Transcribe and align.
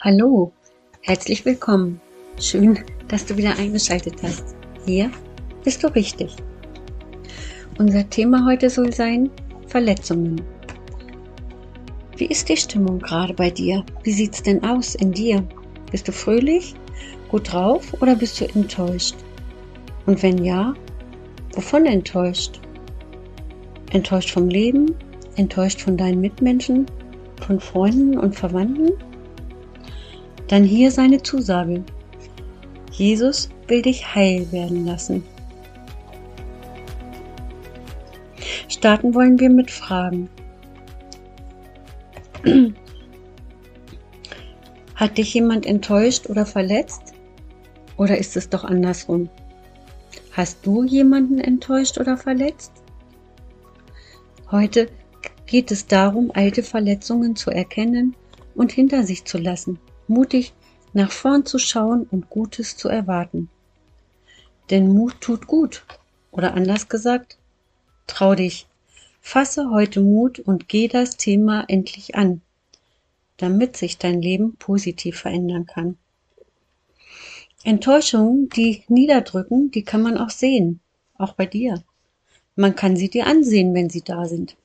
Hallo, 0.00 0.52
herzlich 1.00 1.44
willkommen. 1.44 2.00
Schön, 2.38 2.78
dass 3.08 3.26
du 3.26 3.36
wieder 3.36 3.58
eingeschaltet 3.58 4.22
hast. 4.22 4.54
Hier 4.86 5.10
bist 5.64 5.82
du 5.82 5.88
richtig. 5.88 6.36
Unser 7.80 8.08
Thema 8.08 8.46
heute 8.46 8.70
soll 8.70 8.92
sein 8.92 9.28
Verletzungen. 9.66 10.40
Wie 12.16 12.26
ist 12.26 12.48
die 12.48 12.56
Stimmung 12.56 13.00
gerade 13.00 13.34
bei 13.34 13.50
dir? 13.50 13.84
Wie 14.04 14.12
sieht's 14.12 14.40
denn 14.40 14.62
aus 14.62 14.94
in 14.94 15.10
dir? 15.10 15.42
Bist 15.90 16.06
du 16.06 16.12
fröhlich, 16.12 16.76
gut 17.28 17.52
drauf 17.52 17.92
oder 18.00 18.14
bist 18.14 18.40
du 18.40 18.44
enttäuscht? 18.44 19.16
Und 20.06 20.22
wenn 20.22 20.44
ja, 20.44 20.74
wovon 21.54 21.86
enttäuscht? 21.86 22.60
Enttäuscht 23.90 24.30
vom 24.30 24.48
Leben? 24.48 24.94
Enttäuscht 25.34 25.80
von 25.80 25.96
deinen 25.96 26.20
Mitmenschen? 26.20 26.86
Von 27.44 27.58
Freunden 27.58 28.16
und 28.16 28.36
Verwandten? 28.36 28.92
Dann 30.48 30.64
hier 30.64 30.90
seine 30.90 31.22
Zusage. 31.22 31.84
Jesus 32.90 33.50
will 33.66 33.82
dich 33.82 34.14
heil 34.14 34.50
werden 34.50 34.86
lassen. 34.86 35.22
Starten 38.68 39.14
wollen 39.14 39.38
wir 39.38 39.50
mit 39.50 39.70
Fragen. 39.70 40.30
Hat 44.94 45.18
dich 45.18 45.34
jemand 45.34 45.66
enttäuscht 45.66 46.30
oder 46.30 46.46
verletzt? 46.46 47.12
Oder 47.98 48.16
ist 48.16 48.34
es 48.34 48.48
doch 48.48 48.64
andersrum? 48.64 49.28
Hast 50.32 50.64
du 50.64 50.82
jemanden 50.82 51.40
enttäuscht 51.40 51.98
oder 51.98 52.16
verletzt? 52.16 52.72
Heute 54.50 54.88
geht 55.44 55.70
es 55.70 55.86
darum, 55.86 56.30
alte 56.32 56.62
Verletzungen 56.62 57.36
zu 57.36 57.50
erkennen 57.50 58.16
und 58.54 58.72
hinter 58.72 59.02
sich 59.02 59.26
zu 59.26 59.36
lassen 59.36 59.78
mutig 60.08 60.52
nach 60.92 61.12
vorn 61.12 61.46
zu 61.46 61.58
schauen 61.58 62.06
und 62.10 62.30
Gutes 62.30 62.76
zu 62.76 62.88
erwarten. 62.88 63.50
Denn 64.70 64.88
Mut 64.88 65.20
tut 65.20 65.46
gut. 65.46 65.84
Oder 66.30 66.54
anders 66.54 66.88
gesagt, 66.88 67.38
trau 68.06 68.34
dich. 68.34 68.66
Fasse 69.20 69.70
heute 69.70 70.00
Mut 70.00 70.38
und 70.38 70.68
geh 70.68 70.88
das 70.88 71.16
Thema 71.16 71.64
endlich 71.68 72.14
an, 72.14 72.40
damit 73.36 73.76
sich 73.76 73.98
dein 73.98 74.22
Leben 74.22 74.56
positiv 74.56 75.18
verändern 75.18 75.66
kann. 75.66 75.98
Enttäuschungen, 77.64 78.48
die 78.50 78.84
niederdrücken, 78.88 79.70
die 79.70 79.82
kann 79.82 80.00
man 80.00 80.16
auch 80.16 80.30
sehen, 80.30 80.80
auch 81.16 81.32
bei 81.32 81.44
dir. 81.44 81.82
Man 82.56 82.74
kann 82.74 82.96
sie 82.96 83.10
dir 83.10 83.26
ansehen, 83.26 83.74
wenn 83.74 83.90
sie 83.90 84.02
da 84.02 84.26
sind. 84.26 84.56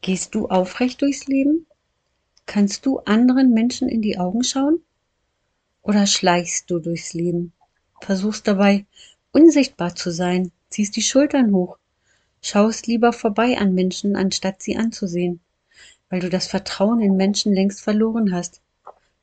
Gehst 0.00 0.34
du 0.34 0.48
aufrecht 0.48 1.02
durchs 1.02 1.26
Leben? 1.26 1.65
Kannst 2.46 2.86
du 2.86 3.00
anderen 3.00 3.52
Menschen 3.52 3.88
in 3.88 4.02
die 4.02 4.18
Augen 4.18 4.44
schauen? 4.44 4.80
Oder 5.82 6.06
schleichst 6.06 6.70
du 6.70 6.78
durchs 6.78 7.12
Leben? 7.12 7.52
Versuchst 8.00 8.46
dabei, 8.48 8.86
unsichtbar 9.32 9.94
zu 9.94 10.10
sein, 10.10 10.52
ziehst 10.70 10.96
die 10.96 11.02
Schultern 11.02 11.52
hoch, 11.52 11.78
schaust 12.40 12.86
lieber 12.86 13.12
vorbei 13.12 13.58
an 13.58 13.74
Menschen, 13.74 14.16
anstatt 14.16 14.62
sie 14.62 14.76
anzusehen, 14.76 15.40
weil 16.08 16.20
du 16.20 16.30
das 16.30 16.46
Vertrauen 16.46 17.00
in 17.00 17.16
Menschen 17.16 17.52
längst 17.52 17.82
verloren 17.82 18.32
hast. 18.32 18.60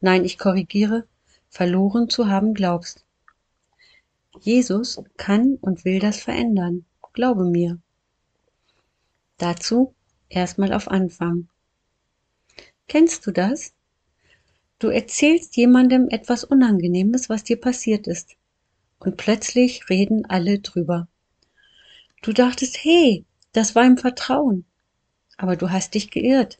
Nein, 0.01 0.25
ich 0.25 0.37
korrigiere, 0.37 1.07
verloren 1.49 2.09
zu 2.09 2.27
haben 2.27 2.53
glaubst. 2.53 3.05
Jesus 4.41 5.01
kann 5.15 5.57
und 5.61 5.85
will 5.85 5.99
das 5.99 6.17
verändern. 6.17 6.85
Glaube 7.13 7.45
mir. 7.45 7.79
Dazu 9.37 9.93
erstmal 10.29 10.73
auf 10.73 10.89
Anfang. 10.89 11.47
Kennst 12.93 13.25
du 13.25 13.31
das? 13.31 13.73
Du 14.77 14.89
erzählst 14.89 15.57
jemandem 15.57 16.09
etwas 16.09 16.43
Unangenehmes, 16.43 17.27
was 17.27 17.43
dir 17.43 17.59
passiert 17.59 18.05
ist. 18.05 18.35
Und 18.99 19.17
plötzlich 19.17 19.89
reden 19.89 20.27
alle 20.27 20.59
drüber. 20.59 21.07
Du 22.21 22.33
dachtest, 22.33 22.77
hey, 22.83 23.25
das 23.51 23.73
war 23.73 23.83
im 23.83 23.97
Vertrauen. 23.97 24.65
Aber 25.37 25.55
du 25.55 25.71
hast 25.71 25.95
dich 25.95 26.11
geirrt. 26.11 26.59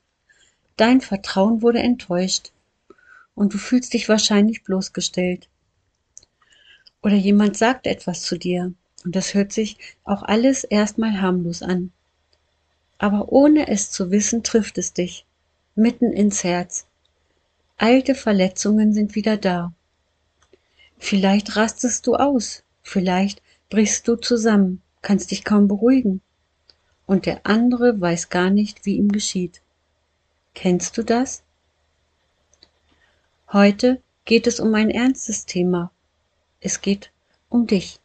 Dein 0.76 1.02
Vertrauen 1.02 1.62
wurde 1.62 1.82
enttäuscht. 1.84 2.52
Und 3.36 3.54
du 3.54 3.60
fühlst 3.60 3.94
dich 3.94 4.10
wahrscheinlich 4.10 4.64
bloßgestellt. 4.64 5.50
Oder 7.04 7.14
jemand 7.14 7.58
sagt 7.58 7.86
etwas 7.86 8.24
zu 8.24 8.40
dir. 8.40 8.74
Und 9.06 9.16
das 9.16 9.36
hört 9.36 9.52
sich 9.52 9.78
auch 10.04 10.24
alles 10.24 10.64
erstmal 10.64 11.22
harmlos 11.22 11.62
an. 11.62 11.92
Aber 12.98 13.32
ohne 13.32 13.68
es 13.68 13.92
zu 13.92 14.10
wissen, 14.10 14.42
trifft 14.42 14.80
es 14.80 14.94
dich 14.94 15.28
mitten 15.76 16.12
ins 16.12 16.44
Herz. 16.44 16.86
Alte 17.78 18.16
Verletzungen 18.16 18.94
sind 18.94 19.16
wieder 19.16 19.38
da. 19.38 19.74
Vielleicht 20.98 21.56
rastest 21.56 22.08
du 22.08 22.16
aus, 22.16 22.64
vielleicht 22.82 23.42
brichst 23.70 24.08
du 24.08 24.16
zusammen, 24.16 24.82
kannst 25.02 25.32
dich 25.32 25.44
kaum 25.44 25.68
beruhigen. 25.68 26.22
Und 27.06 27.26
der 27.26 27.46
andere 27.46 28.00
weiß 28.00 28.30
gar 28.30 28.50
nicht, 28.50 28.86
wie 28.86 28.96
ihm 28.96 29.12
geschieht. 29.12 29.62
Kennst 30.54 30.98
du 30.98 31.04
das? 31.04 31.44
Heute 33.52 34.02
geht 34.26 34.48
es 34.48 34.60
um 34.60 34.74
ein 34.76 34.90
ernstes 34.90 35.46
Thema. 35.46 35.92
Es 36.62 36.82
geht 36.82 37.12
um 37.50 37.68
dich. 37.68 38.00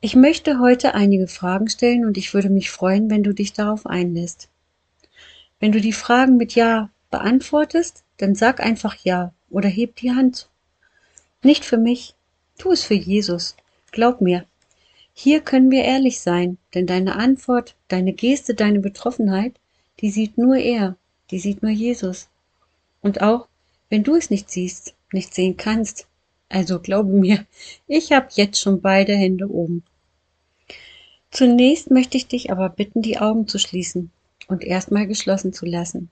Ich 0.00 0.16
möchte 0.16 0.58
heute 0.58 0.94
einige 0.94 1.28
Fragen 1.28 1.68
stellen 1.68 2.04
und 2.04 2.18
ich 2.18 2.34
würde 2.34 2.50
mich 2.50 2.70
freuen, 2.70 3.08
wenn 3.08 3.22
du 3.22 3.32
dich 3.32 3.52
darauf 3.52 3.86
einlässt. 3.86 4.48
Wenn 5.62 5.70
du 5.70 5.80
die 5.80 5.92
Fragen 5.92 6.38
mit 6.38 6.56
Ja 6.56 6.90
beantwortest, 7.12 8.02
dann 8.16 8.34
sag 8.34 8.58
einfach 8.58 8.96
Ja 9.04 9.32
oder 9.48 9.68
heb 9.68 9.94
die 9.94 10.10
Hand. 10.10 10.48
Nicht 11.44 11.64
für 11.64 11.78
mich, 11.78 12.16
tu 12.58 12.72
es 12.72 12.82
für 12.82 12.94
Jesus. 12.94 13.54
Glaub 13.92 14.20
mir. 14.20 14.44
Hier 15.14 15.40
können 15.40 15.70
wir 15.70 15.84
ehrlich 15.84 16.18
sein, 16.18 16.58
denn 16.74 16.88
deine 16.88 17.14
Antwort, 17.14 17.76
deine 17.86 18.12
Geste, 18.12 18.54
deine 18.54 18.80
Betroffenheit, 18.80 19.54
die 20.00 20.10
sieht 20.10 20.36
nur 20.36 20.56
er, 20.56 20.96
die 21.30 21.38
sieht 21.38 21.62
nur 21.62 21.70
Jesus. 21.70 22.28
Und 23.00 23.22
auch, 23.22 23.46
wenn 23.88 24.02
du 24.02 24.16
es 24.16 24.30
nicht 24.30 24.50
siehst, 24.50 24.96
nicht 25.12 25.32
sehen 25.32 25.56
kannst, 25.56 26.08
also 26.48 26.80
glaube 26.80 27.12
mir, 27.12 27.46
ich 27.86 28.10
habe 28.10 28.26
jetzt 28.32 28.58
schon 28.58 28.80
beide 28.80 29.14
Hände 29.14 29.48
oben. 29.48 29.84
Zunächst 31.30 31.88
möchte 31.88 32.16
ich 32.16 32.26
dich 32.26 32.50
aber 32.50 32.68
bitten, 32.68 33.00
die 33.00 33.20
Augen 33.20 33.46
zu 33.46 33.60
schließen 33.60 34.10
und 34.52 34.62
erstmal 34.62 35.06
geschlossen 35.06 35.52
zu 35.52 35.66
lassen. 35.66 36.10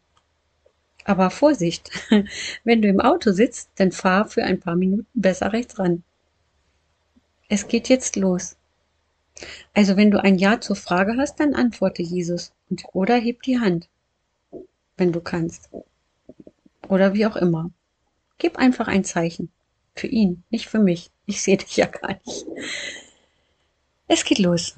Aber 1.04 1.30
Vorsicht, 1.30 1.90
wenn 2.64 2.82
du 2.82 2.88
im 2.88 3.00
Auto 3.00 3.32
sitzt, 3.32 3.70
dann 3.76 3.92
fahr 3.92 4.26
für 4.26 4.44
ein 4.44 4.60
paar 4.60 4.76
Minuten 4.76 5.06
besser 5.14 5.52
rechts 5.52 5.78
ran. 5.78 6.02
Es 7.48 7.68
geht 7.68 7.88
jetzt 7.88 8.16
los. 8.16 8.56
Also 9.74 9.96
wenn 9.96 10.10
du 10.10 10.22
ein 10.22 10.38
Ja 10.38 10.60
zur 10.60 10.76
Frage 10.76 11.16
hast, 11.16 11.40
dann 11.40 11.54
antworte 11.54 12.02
Jesus 12.02 12.52
und, 12.68 12.84
oder 12.92 13.16
heb 13.16 13.42
die 13.42 13.58
Hand, 13.58 13.88
wenn 14.96 15.12
du 15.12 15.20
kannst. 15.20 15.70
Oder 16.88 17.14
wie 17.14 17.26
auch 17.26 17.36
immer. 17.36 17.70
Gib 18.38 18.58
einfach 18.58 18.88
ein 18.88 19.04
Zeichen. 19.04 19.50
Für 19.94 20.06
ihn, 20.06 20.44
nicht 20.50 20.68
für 20.68 20.78
mich. 20.78 21.10
Ich 21.26 21.42
sehe 21.42 21.56
dich 21.56 21.76
ja 21.76 21.86
gar 21.86 22.18
nicht. 22.24 22.46
Es 24.08 24.24
geht 24.24 24.38
los. 24.38 24.76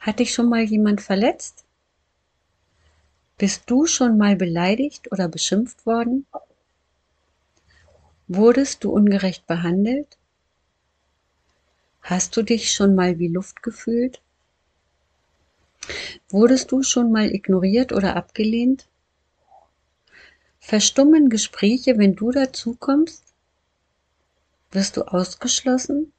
Hat 0.00 0.18
dich 0.18 0.32
schon 0.32 0.48
mal 0.48 0.62
jemand 0.62 1.00
verletzt? 1.00 1.65
Bist 3.38 3.64
du 3.66 3.84
schon 3.84 4.16
mal 4.16 4.34
beleidigt 4.34 5.12
oder 5.12 5.28
beschimpft 5.28 5.84
worden? 5.84 6.26
Wurdest 8.28 8.82
du 8.82 8.90
ungerecht 8.90 9.46
behandelt? 9.46 10.16
Hast 12.00 12.34
du 12.36 12.42
dich 12.42 12.72
schon 12.72 12.94
mal 12.94 13.18
wie 13.18 13.28
Luft 13.28 13.62
gefühlt? 13.62 14.22
Wurdest 16.30 16.72
du 16.72 16.82
schon 16.82 17.12
mal 17.12 17.30
ignoriert 17.30 17.92
oder 17.92 18.16
abgelehnt? 18.16 18.88
Verstummen 20.58 21.28
Gespräche, 21.28 21.98
wenn 21.98 22.16
du 22.16 22.30
dazukommst? 22.32 23.22
Wirst 24.70 24.96
du 24.96 25.02
ausgeschlossen? 25.02 26.12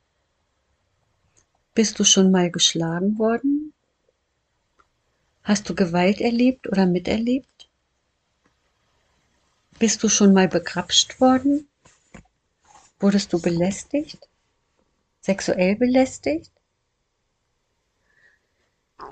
Bist 1.73 1.97
du 1.97 2.03
schon 2.03 2.29
mal 2.29 2.51
geschlagen 2.51 3.17
worden? 3.17 3.73
Hast 5.47 5.69
du 5.69 5.75
Gewalt 5.75 6.19
erlebt 6.19 6.67
oder 6.67 6.85
miterlebt? 6.85 7.69
Bist 9.79 10.03
du 10.03 10.09
schon 10.09 10.33
mal 10.33 10.49
begrapscht 10.49 11.21
worden? 11.21 11.69
Wurdest 12.99 13.31
du 13.31 13.41
belästigt? 13.41 14.27
Sexuell 15.21 15.77
belästigt? 15.77 16.51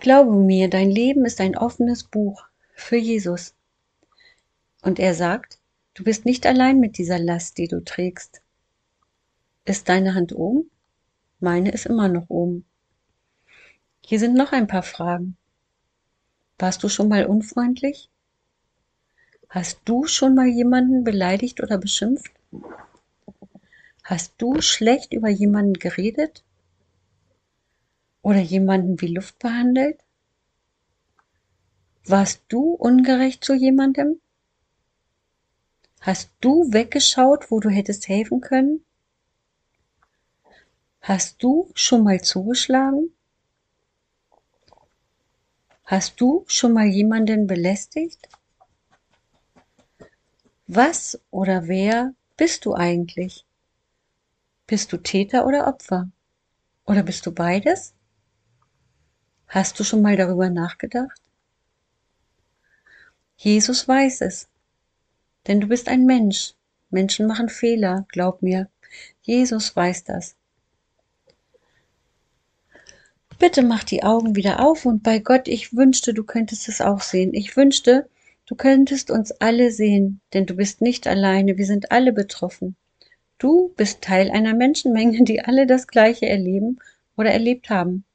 Glaube 0.02 0.36
mir, 0.36 0.70
dein 0.70 0.92
Leben 0.92 1.24
ist 1.24 1.40
ein 1.40 1.58
offenes 1.58 2.04
Buch 2.04 2.44
für 2.74 2.98
Jesus. 2.98 3.54
Und 4.82 5.00
er 5.00 5.14
sagt, 5.14 5.58
du 5.94 6.04
bist 6.04 6.26
nicht 6.26 6.46
allein 6.46 6.82
mit 6.82 6.98
dieser 6.98 7.18
Last, 7.18 7.58
die 7.58 7.70
du 7.70 7.82
trägst. 7.82 8.42
Ist 9.64 9.88
deine 9.88 10.16
Hand 10.16 10.36
oben? 10.36 10.70
Meine 11.40 11.72
ist 11.72 11.86
immer 11.86 12.10
noch 12.10 12.30
oben. 12.30 12.66
Hier 14.02 14.20
sind 14.20 14.36
noch 14.36 14.52
ein 14.52 14.68
paar 14.68 14.84
Fragen. 14.84 15.38
Warst 16.58 16.84
du 16.84 16.90
schon 16.90 17.10
mal 17.10 17.26
unfreundlich? 17.26 18.10
Hast 19.50 19.80
du 19.86 20.06
schon 20.06 20.36
mal 20.36 20.48
jemanden 20.48 21.04
beleidigt 21.04 21.62
oder 21.62 21.78
beschimpft? 21.78 22.32
Hast 24.04 24.34
du 24.38 24.62
schlecht 24.62 25.14
über 25.14 25.30
jemanden 25.30 25.74
geredet? 25.74 26.44
Oder 28.22 28.40
jemanden 28.40 29.02
wie 29.02 29.14
Luft 29.14 29.40
behandelt? 29.40 30.00
Warst 32.06 32.44
du 32.50 32.74
ungerecht 32.74 33.44
zu 33.44 33.54
jemandem? 33.54 34.22
Hast 36.02 36.30
du 36.40 36.72
weggeschaut, 36.72 37.50
wo 37.50 37.60
du 37.60 37.70
hättest 37.70 38.08
helfen 38.08 38.42
können? 38.42 38.86
Hast 41.02 41.42
du 41.42 41.72
schon 41.74 42.04
mal 42.04 42.22
zugeschlagen? 42.22 43.15
Hast 45.86 46.20
du 46.20 46.44
schon 46.48 46.74
mal 46.74 46.88
jemanden 46.88 47.46
belästigt? 47.46 48.28
Was 50.66 51.22
oder 51.30 51.68
wer 51.68 52.16
bist 52.38 52.66
du 52.66 52.74
eigentlich? 52.74 53.46
Bist 54.66 54.92
du 54.92 54.98
Täter 54.98 55.46
oder 55.46 55.68
Opfer? 55.68 56.10
Oder 56.88 57.04
bist 57.04 57.28
du 57.28 57.32
beides? 57.32 57.94
Hast 59.48 59.80
du 59.80 59.84
schon 59.84 60.02
mal 60.02 60.18
darüber 60.18 60.50
nachgedacht? 60.50 61.22
Jesus 63.38 63.88
weiß 63.88 64.22
es, 64.22 64.50
denn 65.46 65.62
du 65.62 65.68
bist 65.68 65.88
ein 65.88 66.08
Mensch. 66.08 66.56
Menschen 66.90 67.28
machen 67.28 67.48
Fehler, 67.48 68.08
glaub 68.08 68.42
mir. 68.42 68.70
Jesus 69.22 69.76
weiß 69.76 70.04
das. 70.06 70.36
Bitte 73.38 73.64
mach 73.64 73.84
die 73.84 74.04
Augen 74.04 74.36
wieder 74.38 74.62
auf 74.66 74.86
und 74.86 75.04
bei 75.04 75.20
Gott, 75.20 75.50
ich 75.50 75.76
wünschte, 75.76 76.14
du 76.14 76.24
könntest 76.24 76.70
es 76.70 76.80
auch 76.80 77.02
sehen. 77.02 77.34
Ich 77.34 77.58
wünschte, 77.58 78.08
du 78.46 78.56
könntest 78.56 79.12
uns 79.12 79.32
alle 79.34 79.72
sehen, 79.72 80.22
denn 80.34 80.46
du 80.46 80.56
bist 80.56 80.80
nicht 80.80 81.06
alleine, 81.06 81.58
wir 81.58 81.66
sind 81.66 81.92
alle 81.92 82.14
betroffen. 82.14 82.78
Du 83.38 83.74
bist 83.76 84.02
Teil 84.02 84.32
einer 84.32 84.54
Menschenmenge, 84.54 85.26
die 85.26 85.42
alle 85.42 85.68
das 85.68 85.88
Gleiche 85.88 86.30
erleben 86.30 86.80
oder 87.18 87.32
erlebt 87.32 87.70
haben. 87.70 88.06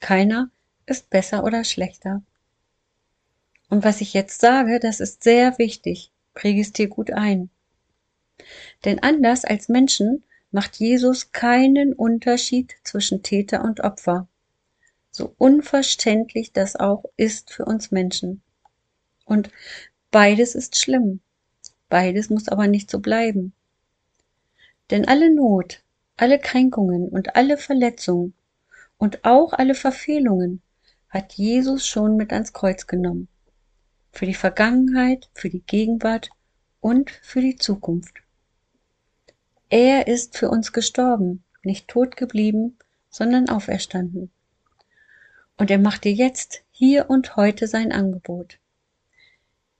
Keiner 0.00 0.50
ist 0.84 1.08
besser 1.08 1.44
oder 1.44 1.64
schlechter. 1.64 2.22
Und 3.70 3.82
was 3.82 4.02
ich 4.02 4.12
jetzt 4.12 4.40
sage, 4.42 4.78
das 4.78 5.00
ist 5.00 5.24
sehr 5.24 5.58
wichtig. 5.58 6.10
Präge 6.34 6.60
es 6.60 6.72
dir 6.72 6.88
gut 6.88 7.10
ein. 7.12 7.48
Denn 8.84 9.02
anders 9.02 9.46
als 9.46 9.70
Menschen 9.70 10.22
macht 10.50 10.76
Jesus 10.76 11.32
keinen 11.32 11.94
Unterschied 11.94 12.74
zwischen 12.84 13.22
Täter 13.22 13.64
und 13.64 13.80
Opfer 13.80 14.28
so 15.16 15.34
unverständlich 15.38 16.52
das 16.52 16.76
auch 16.76 17.04
ist 17.16 17.50
für 17.50 17.64
uns 17.64 17.90
Menschen. 17.90 18.42
Und 19.24 19.50
beides 20.10 20.54
ist 20.54 20.78
schlimm. 20.78 21.20
Beides 21.88 22.28
muss 22.28 22.48
aber 22.48 22.68
nicht 22.68 22.90
so 22.90 23.00
bleiben. 23.00 23.54
Denn 24.90 25.08
alle 25.08 25.34
Not, 25.34 25.82
alle 26.16 26.38
Kränkungen 26.38 27.08
und 27.08 27.34
alle 27.34 27.56
Verletzungen 27.56 28.34
und 28.98 29.24
auch 29.24 29.52
alle 29.52 29.74
Verfehlungen 29.74 30.62
hat 31.08 31.32
Jesus 31.32 31.86
schon 31.86 32.16
mit 32.16 32.32
ans 32.32 32.52
Kreuz 32.52 32.86
genommen. 32.86 33.28
Für 34.12 34.26
die 34.26 34.34
Vergangenheit, 34.34 35.30
für 35.34 35.48
die 35.48 35.62
Gegenwart 35.62 36.28
und 36.80 37.10
für 37.10 37.40
die 37.40 37.56
Zukunft. 37.56 38.22
Er 39.68 40.06
ist 40.06 40.36
für 40.36 40.50
uns 40.50 40.72
gestorben, 40.72 41.42
nicht 41.62 41.88
tot 41.88 42.16
geblieben, 42.16 42.78
sondern 43.08 43.48
auferstanden. 43.48 44.30
Und 45.58 45.70
er 45.70 45.78
macht 45.78 46.04
dir 46.04 46.12
jetzt, 46.12 46.62
hier 46.70 47.08
und 47.08 47.36
heute 47.36 47.66
sein 47.66 47.90
Angebot. 47.90 48.58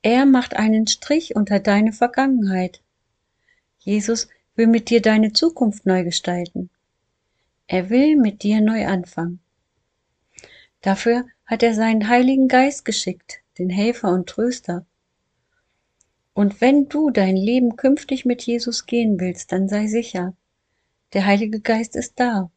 Er 0.00 0.24
macht 0.24 0.56
einen 0.56 0.86
Strich 0.86 1.36
unter 1.36 1.60
deine 1.60 1.92
Vergangenheit. 1.92 2.80
Jesus 3.78 4.28
will 4.54 4.68
mit 4.68 4.88
dir 4.88 5.02
deine 5.02 5.32
Zukunft 5.32 5.84
neu 5.84 6.02
gestalten. 6.04 6.70
Er 7.66 7.90
will 7.90 8.16
mit 8.16 8.42
dir 8.42 8.62
neu 8.62 8.86
anfangen. 8.86 9.40
Dafür 10.80 11.26
hat 11.44 11.62
er 11.62 11.74
seinen 11.74 12.08
Heiligen 12.08 12.48
Geist 12.48 12.84
geschickt, 12.84 13.42
den 13.58 13.68
Helfer 13.68 14.12
und 14.12 14.28
Tröster. 14.28 14.86
Und 16.32 16.60
wenn 16.60 16.88
du 16.88 17.10
dein 17.10 17.36
Leben 17.36 17.76
künftig 17.76 18.24
mit 18.24 18.42
Jesus 18.42 18.86
gehen 18.86 19.20
willst, 19.20 19.52
dann 19.52 19.68
sei 19.68 19.88
sicher, 19.88 20.34
der 21.12 21.26
Heilige 21.26 21.60
Geist 21.60 21.96
ist 21.96 22.18
da. 22.18 22.50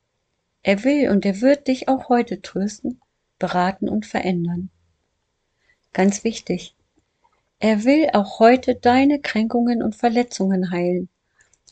Er 0.63 0.83
will 0.83 1.10
und 1.10 1.25
er 1.25 1.42
wird 1.42 1.68
dich 1.68 1.88
auch 1.88 2.10
heute 2.10 2.42
trösten 2.42 3.01
beraten 3.39 3.89
und 3.89 4.06
verändern. 4.06 4.69
Ganz 5.94 6.24
wichtig, 6.24 6.75
er 7.59 7.83
will 7.83 8.09
auch 8.13 8.39
heute 8.39 8.75
deine 8.75 9.19
Kränkungen 9.19 9.81
und 9.81 9.95
Verletzungen 9.95 10.71
heilen 10.71 11.09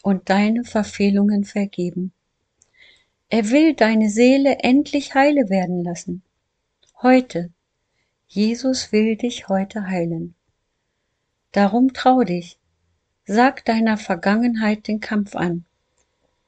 und 0.02 0.30
deine 0.30 0.64
Verfehlungen 0.64 1.44
vergeben. 1.44 2.12
Er 3.30 3.50
will 3.50 3.74
deine 3.74 4.10
Seele 4.10 4.60
endlich 4.60 5.16
heile 5.16 5.50
werden 5.50 5.84
lassen. 5.84 6.24
Heute. 7.02 7.52
Jesus 8.30 8.92
will 8.92 9.16
dich 9.16 9.48
heute 9.48 9.88
heilen. 9.88 10.36
Darum 11.54 11.94
trau 11.94 12.24
dich. 12.24 12.58
Sag 13.26 13.64
deiner 13.66 13.98
Vergangenheit 13.98 14.88
den 14.88 15.00
Kampf 15.00 15.36
an. 15.36 15.66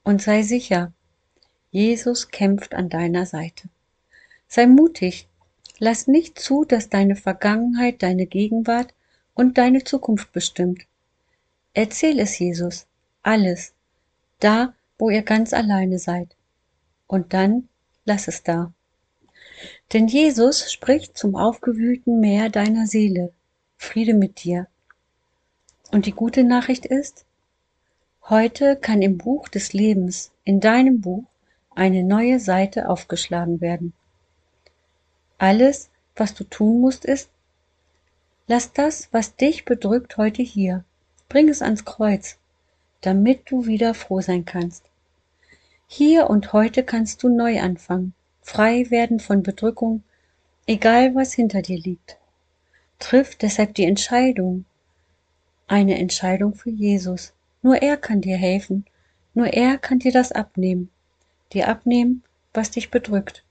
Und 0.04 0.21
sei 0.21 0.42
sicher, 0.42 0.92
Jesus 1.71 2.30
kämpft 2.30 2.74
an 2.74 2.89
deiner 2.89 3.25
Seite. 3.25 3.69
Sei 4.50 4.66
mutig. 4.66 5.28
Lass 5.78 6.07
nicht 6.07 6.40
zu, 6.40 6.66
dass 6.66 6.90
deine 6.90 7.16
Vergangenheit 7.16 8.01
deine 8.04 8.25
Gegenwart 8.25 8.94
und 9.36 9.57
deine 9.60 9.84
Zukunft 9.84 10.34
bestimmt. 10.34 10.81
Erzähl 11.74 12.19
es 12.19 12.38
Jesus, 12.38 12.88
alles, 13.22 13.74
da, 14.40 14.74
wo 14.98 15.12
ihr 15.12 15.22
ganz 15.22 15.54
alleine 15.54 16.00
seid. 16.00 16.36
Und 17.07 17.34
dann 17.34 17.69
lass 18.06 18.28
es 18.28 18.44
da. 18.44 18.74
Denn 19.94 20.07
Jesus 20.07 20.72
spricht 20.72 21.16
zum 21.16 21.36
aufgewühlten 21.36 22.19
Meer 22.19 22.50
deiner 22.50 22.88
Seele. 22.88 23.31
Friede 23.78 24.16
mit 24.16 24.44
dir. 24.44 24.68
Und 25.92 26.07
die 26.07 26.12
gute 26.12 26.44
Nachricht 26.44 26.86
ist, 26.86 27.24
heute 28.30 28.75
kann 28.75 29.02
im 29.02 29.18
Buch 29.18 29.48
des 29.48 29.74
Lebens, 29.74 30.31
in 30.44 30.60
deinem 30.60 31.02
Buch, 31.02 31.25
eine 31.75 32.04
neue 32.04 32.40
Seite 32.40 32.90
aufgeschlagen 32.90 33.62
werden. 33.62 33.94
Alles, 35.39 35.89
was 36.18 36.33
du 36.33 36.44
tun 36.44 36.81
musst, 36.81 37.06
ist, 37.06 37.30
lass 38.45 38.74
das, 38.74 39.07
was 39.12 39.38
dich 39.38 39.63
bedrückt, 39.63 40.18
heute 40.18 40.44
hier. 40.44 40.83
Bring 41.30 41.47
es 41.47 41.62
ans 41.62 41.86
Kreuz, 41.86 42.38
damit 43.01 43.49
du 43.49 43.66
wieder 43.66 43.94
froh 43.94 44.19
sein 44.19 44.44
kannst. 44.44 44.83
Hier 45.87 46.30
und 46.30 46.52
heute 46.52 46.83
kannst 46.83 47.23
du 47.23 47.30
neu 47.30 47.61
anfangen, 47.61 48.14
frei 48.42 48.90
werden 48.90 49.19
von 49.21 49.42
Bedrückung, 49.42 50.04
egal 50.68 51.16
was 51.16 51.33
hinter 51.33 51.61
dir 51.61 51.80
liegt. 51.80 52.18
Triff 52.99 53.35
deshalb 53.35 53.75
die 53.75 53.85
Entscheidung, 53.85 54.66
eine 55.68 55.97
Entscheidung 55.97 56.54
für 56.54 56.69
Jesus. 56.69 57.33
Nur 57.61 57.78
er 57.81 57.95
kann 57.95 58.19
dir 58.19 58.37
helfen, 58.37 58.85
nur 59.33 59.47
er 59.47 59.78
kann 59.78 59.99
dir 59.99 60.11
das 60.11 60.33
abnehmen, 60.33 60.90
dir 61.54 61.69
abnehmen, 61.69 62.23
was 62.54 62.71
dich 62.71 62.92
bedrückt. 62.92 63.45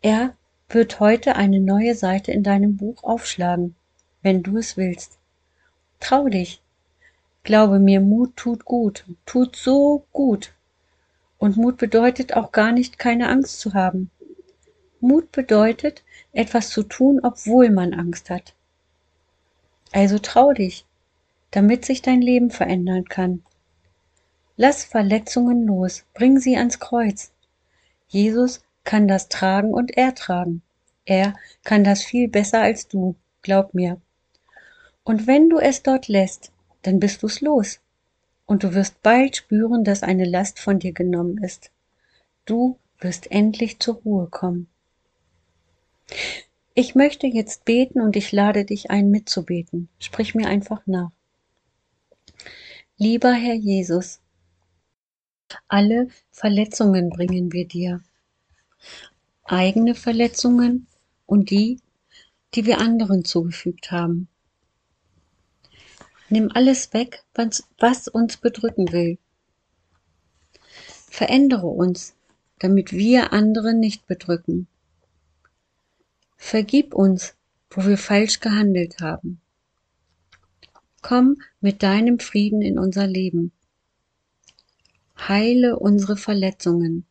Er 0.00 0.34
wird 0.74 1.00
heute 1.00 1.36
eine 1.36 1.60
neue 1.60 1.94
Seite 1.94 2.32
in 2.32 2.42
deinem 2.42 2.76
Buch 2.76 3.04
aufschlagen, 3.04 3.74
wenn 4.22 4.42
du 4.42 4.56
es 4.58 4.76
willst. 4.76 5.18
Trau 6.00 6.28
dich. 6.28 6.62
Glaube 7.44 7.78
mir, 7.78 8.00
Mut 8.00 8.36
tut 8.36 8.64
gut, 8.64 9.04
tut 9.26 9.56
so 9.56 10.06
gut. 10.12 10.52
Und 11.38 11.56
Mut 11.56 11.76
bedeutet 11.76 12.34
auch 12.34 12.52
gar 12.52 12.72
nicht, 12.72 12.98
keine 12.98 13.28
Angst 13.28 13.60
zu 13.60 13.74
haben. 13.74 14.10
Mut 15.00 15.32
bedeutet, 15.32 16.04
etwas 16.32 16.70
zu 16.70 16.84
tun, 16.84 17.20
obwohl 17.22 17.70
man 17.70 17.92
Angst 17.94 18.30
hat. 18.30 18.54
Also 19.90 20.18
trau 20.18 20.52
dich, 20.52 20.86
damit 21.50 21.84
sich 21.84 22.00
dein 22.02 22.22
Leben 22.22 22.50
verändern 22.50 23.04
kann. 23.04 23.42
Lass 24.56 24.84
Verletzungen 24.84 25.66
los, 25.66 26.04
bring 26.14 26.38
sie 26.38 26.56
ans 26.56 26.78
Kreuz. 26.78 27.32
Jesus 28.08 28.62
kann 28.84 29.08
das 29.08 29.28
tragen 29.28 29.72
und 29.72 29.96
ertragen. 29.96 30.62
Er 31.04 31.34
kann 31.64 31.84
das 31.84 32.02
viel 32.02 32.28
besser 32.28 32.60
als 32.62 32.88
du, 32.88 33.16
glaub 33.42 33.74
mir. 33.74 34.00
Und 35.04 35.26
wenn 35.26 35.48
du 35.50 35.58
es 35.58 35.82
dort 35.82 36.08
lässt, 36.08 36.52
dann 36.82 37.00
bist 37.00 37.22
du's 37.22 37.40
los. 37.40 37.80
Und 38.46 38.64
du 38.64 38.74
wirst 38.74 39.02
bald 39.02 39.36
spüren, 39.36 39.84
dass 39.84 40.02
eine 40.02 40.24
Last 40.24 40.58
von 40.58 40.78
dir 40.78 40.92
genommen 40.92 41.38
ist. 41.38 41.70
Du 42.44 42.78
wirst 42.98 43.30
endlich 43.30 43.78
zur 43.78 43.96
Ruhe 43.96 44.28
kommen. 44.28 44.68
Ich 46.74 46.94
möchte 46.94 47.26
jetzt 47.26 47.64
beten 47.64 48.00
und 48.00 48.16
ich 48.16 48.32
lade 48.32 48.64
dich 48.64 48.90
ein, 48.90 49.10
mitzubeten. 49.10 49.88
Sprich 49.98 50.34
mir 50.34 50.48
einfach 50.48 50.82
nach. 50.86 51.10
Lieber 52.96 53.32
Herr 53.32 53.54
Jesus, 53.54 54.20
alle 55.68 56.08
Verletzungen 56.30 57.10
bringen 57.10 57.52
wir 57.52 57.66
dir 57.66 58.02
eigene 59.44 59.94
Verletzungen 59.94 60.86
und 61.26 61.50
die, 61.50 61.78
die 62.54 62.66
wir 62.66 62.78
anderen 62.78 63.24
zugefügt 63.24 63.90
haben. 63.90 64.28
Nimm 66.28 66.50
alles 66.52 66.92
weg, 66.92 67.24
was 67.34 68.08
uns 68.08 68.38
bedrücken 68.38 68.92
will. 68.92 69.18
Verändere 71.10 71.66
uns, 71.66 72.14
damit 72.58 72.92
wir 72.92 73.32
andere 73.32 73.74
nicht 73.74 74.06
bedrücken. 74.06 74.66
Vergib 76.36 76.94
uns, 76.94 77.34
wo 77.70 77.84
wir 77.84 77.98
falsch 77.98 78.40
gehandelt 78.40 79.00
haben. 79.00 79.40
Komm 81.02 81.36
mit 81.60 81.82
deinem 81.82 82.18
Frieden 82.18 82.62
in 82.62 82.78
unser 82.78 83.06
Leben. 83.06 83.52
Heile 85.18 85.78
unsere 85.78 86.16
Verletzungen 86.16 87.06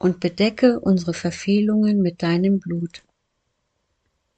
und 0.00 0.18
bedecke 0.18 0.80
unsere 0.80 1.12
Verfehlungen 1.12 2.00
mit 2.00 2.22
deinem 2.22 2.58
Blut, 2.58 3.02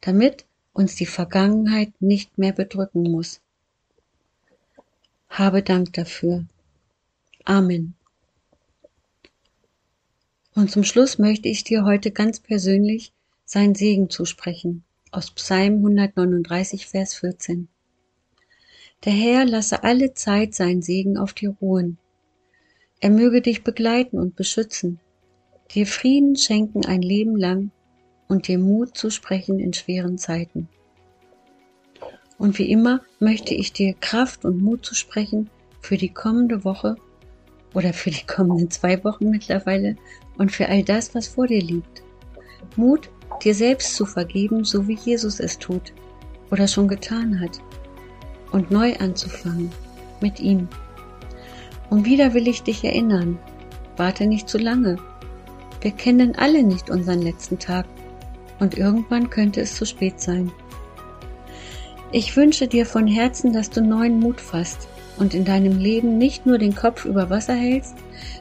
damit 0.00 0.44
uns 0.72 0.96
die 0.96 1.06
Vergangenheit 1.06 1.92
nicht 2.00 2.36
mehr 2.36 2.52
bedrücken 2.52 3.04
muss. 3.04 3.40
Habe 5.28 5.62
Dank 5.62 5.92
dafür. 5.92 6.44
Amen. 7.44 7.94
Und 10.54 10.70
zum 10.70 10.82
Schluss 10.82 11.18
möchte 11.18 11.48
ich 11.48 11.62
dir 11.62 11.84
heute 11.84 12.10
ganz 12.10 12.40
persönlich 12.40 13.12
seinen 13.44 13.76
Segen 13.76 14.10
zusprechen 14.10 14.82
aus 15.12 15.30
Psalm 15.30 15.76
139, 15.76 16.88
Vers 16.88 17.14
14. 17.14 17.68
Der 19.04 19.12
Herr 19.12 19.44
lasse 19.44 19.84
alle 19.84 20.12
Zeit 20.14 20.54
seinen 20.54 20.82
Segen 20.82 21.16
auf 21.16 21.34
dir 21.34 21.50
ruhen. 21.60 21.98
Er 22.98 23.10
möge 23.10 23.42
dich 23.42 23.62
begleiten 23.62 24.18
und 24.18 24.34
beschützen, 24.36 25.00
dir 25.74 25.86
Frieden 25.86 26.36
schenken 26.36 26.84
ein 26.84 27.02
Leben 27.02 27.36
lang 27.36 27.70
und 28.28 28.48
dir 28.48 28.58
Mut 28.58 28.96
zusprechen 28.96 29.58
in 29.58 29.72
schweren 29.72 30.18
Zeiten. 30.18 30.68
Und 32.38 32.58
wie 32.58 32.70
immer 32.70 33.00
möchte 33.20 33.54
ich 33.54 33.72
dir 33.72 33.94
Kraft 33.94 34.44
und 34.44 34.60
Mut 34.60 34.84
zusprechen 34.84 35.48
für 35.80 35.96
die 35.96 36.08
kommende 36.08 36.64
Woche 36.64 36.96
oder 37.74 37.92
für 37.92 38.10
die 38.10 38.26
kommenden 38.26 38.70
zwei 38.70 39.02
Wochen 39.04 39.30
mittlerweile 39.30 39.96
und 40.38 40.50
für 40.50 40.68
all 40.68 40.82
das, 40.82 41.14
was 41.14 41.28
vor 41.28 41.46
dir 41.46 41.62
liegt. 41.62 42.02
Mut, 42.76 43.10
dir 43.42 43.54
selbst 43.54 43.94
zu 43.94 44.06
vergeben, 44.06 44.64
so 44.64 44.88
wie 44.88 44.96
Jesus 44.96 45.40
es 45.40 45.58
tut 45.58 45.92
oder 46.50 46.68
schon 46.68 46.88
getan 46.88 47.40
hat. 47.40 47.60
Und 48.50 48.70
neu 48.70 48.94
anzufangen 48.96 49.70
mit 50.20 50.38
ihm. 50.40 50.68
Und 51.88 52.04
wieder 52.04 52.34
will 52.34 52.48
ich 52.48 52.62
dich 52.62 52.84
erinnern, 52.84 53.38
warte 53.96 54.26
nicht 54.26 54.48
zu 54.48 54.58
lange. 54.58 54.98
Wir 55.82 55.90
kennen 55.90 56.36
alle 56.36 56.62
nicht 56.62 56.90
unseren 56.90 57.20
letzten 57.22 57.58
Tag 57.58 57.86
und 58.60 58.78
irgendwann 58.78 59.30
könnte 59.30 59.60
es 59.60 59.74
zu 59.74 59.84
spät 59.84 60.20
sein. 60.20 60.52
Ich 62.12 62.36
wünsche 62.36 62.68
dir 62.68 62.86
von 62.86 63.08
Herzen, 63.08 63.52
dass 63.52 63.68
du 63.68 63.82
neuen 63.82 64.20
Mut 64.20 64.40
fasst 64.40 64.88
und 65.18 65.34
in 65.34 65.44
deinem 65.44 65.78
Leben 65.78 66.18
nicht 66.18 66.46
nur 66.46 66.58
den 66.58 66.74
Kopf 66.74 67.04
über 67.04 67.30
Wasser 67.30 67.54
hältst, 67.54 67.96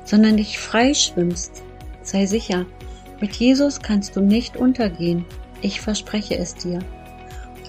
sondern 0.05 0.38
dich 0.38 0.60
frei 0.60 0.93
schwimmst. 0.93 1.63
Sei 2.03 2.27
sicher, 2.27 2.67
mit 3.19 3.36
Jesus 3.36 3.81
kannst 3.81 4.15
du 4.15 4.21
nicht 4.21 4.55
untergehen. 4.55 5.25
Ich 5.62 5.81
verspreche 5.81 6.38
es 6.38 6.53
dir. 6.53 6.79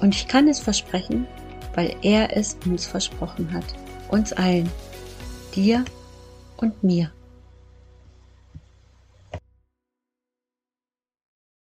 Und 0.02 0.14
ich 0.14 0.28
kann 0.28 0.48
es 0.48 0.60
versprechen, 0.60 1.26
weil 1.74 1.94
er 2.02 2.36
es 2.36 2.58
uns 2.66 2.86
versprochen 2.86 3.52
hat. 3.52 3.64
Uns 4.10 4.32
allen. 4.34 4.68
Dir 5.54 5.84
und 6.58 6.82
mir. 6.82 7.10